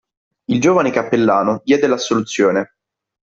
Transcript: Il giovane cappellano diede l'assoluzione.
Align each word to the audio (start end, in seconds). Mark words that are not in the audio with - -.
Il 0.47 0.59
giovane 0.59 0.89
cappellano 0.89 1.61
diede 1.63 1.85
l'assoluzione. 1.85 2.77